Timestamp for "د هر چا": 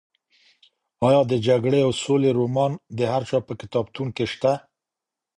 2.97-3.37